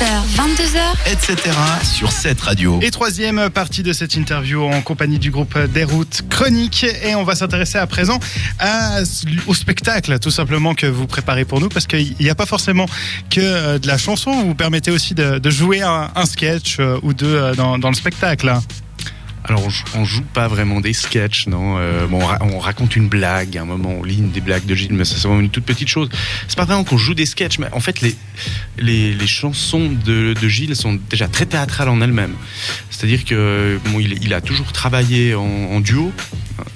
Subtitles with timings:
[0.00, 1.36] 20h, 22h, etc.
[1.84, 2.78] sur cette radio.
[2.80, 6.86] Et troisième partie de cette interview en compagnie du groupe Déroute Chronique.
[7.02, 8.18] Et on va s'intéresser à présent
[8.58, 9.00] à-
[9.46, 12.86] au spectacle, tout simplement, que vous préparez pour nous, parce qu'il n'y a pas forcément
[13.28, 14.30] que euh, de la chanson.
[14.44, 17.90] Vous permettez aussi de, de jouer un, un sketch euh, ou deux euh, dans, dans
[17.90, 18.54] le spectacle.
[19.44, 21.76] Alors, on, joue- pas vraiment des sketchs, non.
[21.78, 24.40] Euh, bon, on, ra- on raconte une blague, à un moment, on lit une des
[24.40, 26.08] blagues de Gilles, mais ça, c'est vraiment une toute petite chose.
[26.46, 28.14] C'est pas vraiment qu'on joue des sketchs, mais en fait, les,
[28.78, 32.34] les, les chansons de, de Gilles sont déjà très théâtrales en elles-mêmes.
[32.90, 36.12] C'est-à-dire que bon, il, il a toujours travaillé en, en duo,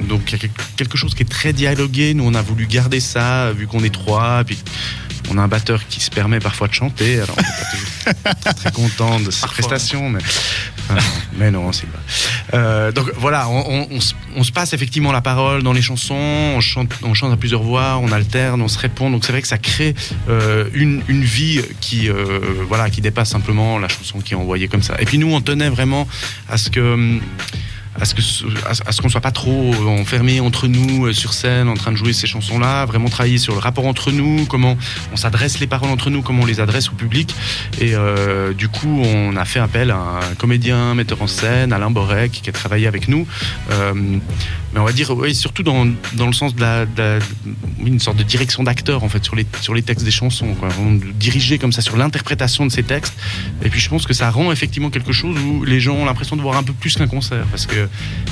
[0.00, 2.14] donc il y a quel- quelque chose qui est très dialogué.
[2.14, 4.58] Nous, on a voulu garder ça, vu qu'on est trois, puis
[5.30, 8.54] on a un batteur qui se permet parfois de chanter, alors on n'est pas toujours
[8.56, 10.20] très content de ses prestations, mais,
[11.38, 11.98] mais non, c'est vrai.
[12.54, 17.14] Euh, donc voilà, on se passe effectivement la parole dans les chansons, on chante, on
[17.14, 19.10] chante à plusieurs voix, on alterne, on se répond.
[19.10, 19.94] Donc c'est vrai que ça crée
[20.28, 24.68] euh, une, une vie qui, euh, voilà, qui dépasse simplement la chanson qui est envoyée
[24.68, 24.96] comme ça.
[25.00, 26.06] Et puis nous, on tenait vraiment
[26.48, 27.20] à ce que hum,
[28.00, 28.44] à ce ce-
[28.86, 31.96] à ce qu'on soit pas trop enfermé entre nous euh, sur scène en train de
[31.96, 34.76] jouer ces chansons là vraiment travailler sur le rapport entre nous comment
[35.12, 37.34] on s'adresse les paroles entre nous comment on les adresse au public.
[37.80, 39.96] Et euh, du coup on a fait appel à
[40.30, 43.26] un comédien metteur en scène Alain Borek qui a travaillé avec nous.
[43.70, 47.18] Euh, mais on va dire oui surtout dans, dans le sens de la, de la-
[47.84, 50.68] une sorte de direction d'acteur en fait sur les sur les textes des chansons quoi.
[50.68, 53.14] De diriger comme ça sur l'interprétation de ces textes.
[53.64, 56.36] Et puis je pense que ça rend effectivement quelque chose où les gens ont l'impression
[56.36, 57.83] de voir un peu plus qu'un concert parce que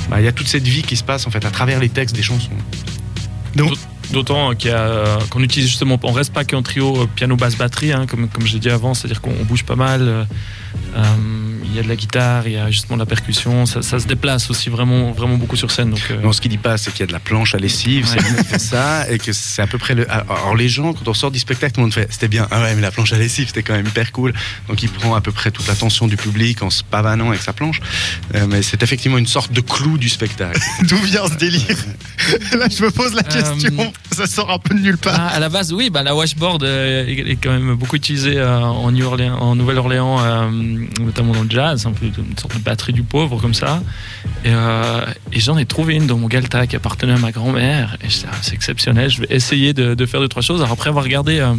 [0.09, 1.89] bah, il y a toute cette vie qui se passe en fait à travers les
[1.89, 2.51] textes des chansons.
[4.13, 7.55] D'autant qu'il y a- qu'on utilise justement, on reste pas qu'en trio euh, piano basse
[7.57, 10.01] batterie, hein, comme comme j'ai dit avant, c'est-à-dire qu'on on bouge pas mal.
[10.03, 10.23] euh,
[10.95, 11.03] euh,
[11.65, 13.97] Il y a de la guitare, il y a justement de la percussion, ça, ça
[13.99, 15.89] se déplace aussi vraiment vraiment beaucoup sur scène.
[15.89, 17.57] Donc euh, Non, ce qu'il dit pas, c'est qu'il y a de la planche à
[17.57, 18.17] lessive, Ouais.
[18.37, 20.05] c'est fait ça, et que c'est à peu près le.
[20.11, 22.47] Alors les gens, quand on sort du spectacle, tout le monde fait, c'était bien.
[22.51, 24.33] Ah ouais, mais la planche à lessive, c'était quand même hyper cool.
[24.67, 27.53] Donc il prend à peu près toute l'attention du public en se pavanant avec sa
[27.53, 27.79] planche.
[28.35, 30.59] Euh, mais c'est effectivement une sorte de clou du spectacle.
[30.83, 31.77] D'où vient ce délire?
[32.59, 33.91] Là, je me pose la Euh, question.
[34.11, 35.15] Ça sort un peu de nulle part.
[35.17, 38.59] Ah, à la base, oui, bah, la washboard euh, est, quand même beaucoup utilisée euh,
[38.59, 40.49] en, New en Nouvelle-Orléans, euh,
[40.99, 43.81] notamment dans le jazz, une sorte de batterie du pauvre comme ça.
[44.43, 47.97] Et, euh, et j'en ai trouvé une dans mon Galta qui appartenait à ma grand-mère.
[48.41, 50.59] C'est exceptionnel, je vais essayer de, faire deux, trois choses.
[50.61, 51.53] Alors après avoir regardé, euh,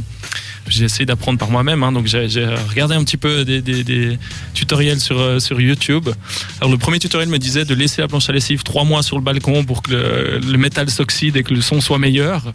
[0.68, 2.26] j'ai essayé d'apprendre par moi-même, hein, donc j'ai,
[2.68, 4.18] regardé un petit peu des,
[4.52, 6.10] tutoriels sur, euh, sur YouTube.
[6.60, 9.16] Alors le premier tutoriel me disait de laisser la planche à lessive trois mois sur
[9.16, 12.52] le balcon pour que le, métal s'oxyde et que le son soit meilleur.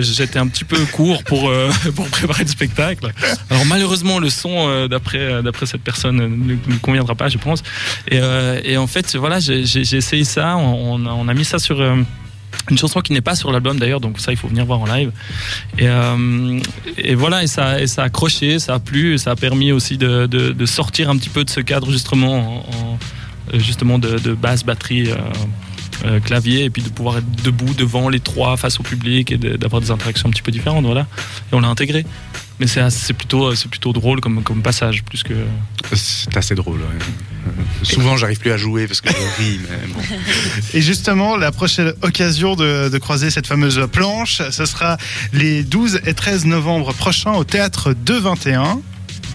[0.00, 1.52] J'étais un petit peu court pour,
[1.96, 3.12] pour préparer le spectacle.
[3.50, 7.62] Alors malheureusement le son d'après d'après cette personne ne ne conviendra pas je pense.
[8.10, 8.20] Et,
[8.64, 11.80] et en fait voilà j'ai essayé ça, on, a, mis ça sur...
[11.80, 11.96] euh,
[12.68, 14.86] une chanson qui n'est pas sur l'album d'ailleurs, donc ça il faut venir voir en
[14.86, 15.12] live.
[15.78, 16.60] Et, euh,
[17.14, 21.16] voilà, et ça, a accroché, ça a plu, ça a permis aussi de, sortir un
[21.16, 22.98] petit peu de ce cadre justement, en- en-
[23.54, 25.10] euh, justement de, basse, batterie,
[26.24, 29.82] clavier, et puis de pouvoir être debout devant les trois face au public et d'avoir
[29.82, 31.06] des interactions un petit peu différentes, voilà.
[31.52, 32.06] Et on l'a intégré.
[32.60, 35.32] Mais c'est plutôt, c'est plutôt drôle comme, comme passage, plus que.
[35.94, 36.78] C'est assez drôle.
[36.78, 36.86] ouais.
[37.48, 37.50] Euh,
[37.84, 40.00] Souvent, j'arrive plus à jouer parce que je ris, mais bon.
[40.74, 44.98] Et justement, la prochaine occasion de, de croiser cette fameuse planche, ce sera
[45.32, 48.80] les 12 et 13 novembre prochains au théâtre 221.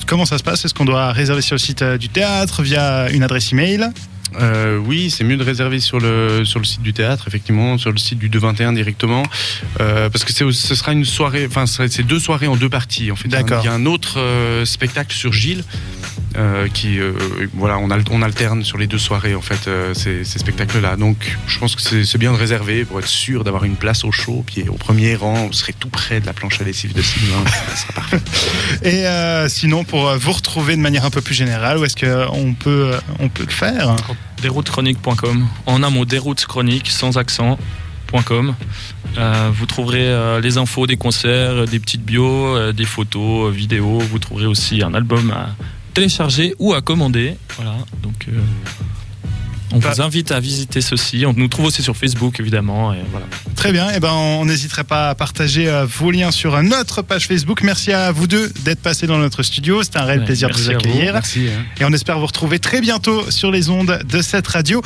[0.06, 0.64] Comment ça se passe?
[0.64, 3.90] Est-ce qu'on doit réserver sur le site euh, du théâtre via une adresse email?
[4.42, 7.92] Euh, oui, c'est mieux de réserver sur le, sur le site du théâtre, effectivement, sur
[7.92, 9.24] le site du 221 directement,
[9.80, 13.12] euh, parce que ce sera une soirée, enfin, c'est deux soirées en deux parties.
[13.12, 13.62] En fait, D'accord.
[13.64, 15.64] Il y a un autre euh, spectacle sur Gilles,
[16.38, 17.14] euh, qui, euh,
[17.54, 20.96] voilà, on, on alterne sur les deux soirées, en fait, euh, ces, ces spectacles-là.
[20.96, 24.12] Donc, je pense que c'est, bien de réserver pour être sûr d'avoir une place au
[24.12, 27.02] show, puis au premier rang, on serait tout près de la planche à lessive de
[27.02, 27.44] Sylvain.
[27.46, 28.22] ça sera parfait.
[28.84, 31.96] Et euh, sinon, pour euh, vous retrouver de manière un peu plus générale, où est-ce
[31.96, 33.96] qu'on peut, on peut le faire?
[34.42, 35.48] Déroutechronique.com.
[35.66, 37.58] En un mot, déroute chronique sans accent.
[38.24, 38.56] .com.
[39.18, 43.52] Euh, vous trouverez euh, les infos des concerts, des petites bios, euh, des photos, euh,
[43.52, 44.00] vidéos.
[44.00, 45.50] Vous trouverez aussi un album à
[45.96, 47.36] télécharger ou à commander.
[47.56, 47.76] Voilà.
[48.04, 48.40] Donc, euh,
[49.72, 51.26] on Bah- vous invite à visiter ceci.
[51.26, 52.94] On nous trouve aussi sur Facebook, évidemment.
[52.94, 53.26] Et voilà.
[53.56, 57.26] Très bien, et ben on n'hésiterait pas à partager euh, vos liens sur notre page
[57.28, 57.64] Facebook.
[57.64, 59.82] Merci à vous deux d'être passés dans notre studio.
[59.82, 61.14] C'était un réel Ouais, plaisir de vous accueillir.
[61.14, 61.48] Merci.
[61.50, 61.64] hein.
[61.80, 64.82] Et on espère vous retrouver très bientôt sur les ondes de cette radio.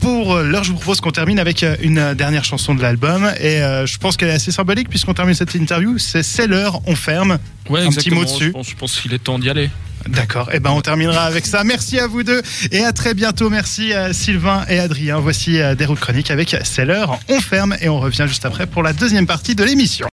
[0.00, 2.80] Pour euh, l'heure, je vous propose qu'on termine avec euh, une euh, dernière chanson de
[2.80, 3.30] l'album.
[3.38, 5.98] Et euh, je pense qu'elle est assez symbolique puisqu'on termine cette interview.
[5.98, 7.38] C'est C'est l'heure, on ferme.
[7.68, 8.46] Ouais, Un petit mot dessus.
[8.46, 9.68] Je pense, je pense qu'il est temps d'y aller.
[10.08, 11.64] D'accord, et ben on terminera avec ça.
[11.64, 13.50] Merci à vous deux et à très bientôt.
[13.50, 15.18] Merci à Sylvain et Adrien.
[15.18, 18.66] Voici euh, des routes chroniques avec C'est l'heure, on ferme et on revient juste après
[18.66, 20.08] pour la deuxième partie de l'émission.